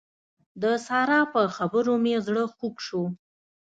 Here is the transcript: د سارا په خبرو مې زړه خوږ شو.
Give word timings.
د 0.61 0.63
سارا 0.87 1.19
په 1.33 1.41
خبرو 1.55 1.93
مې 2.03 2.15
زړه 2.27 2.43
خوږ 2.55 2.75
شو. 2.87 3.03